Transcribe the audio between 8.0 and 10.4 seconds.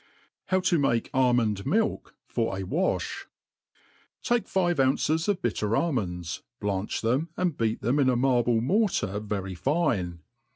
a marble mortar very fine.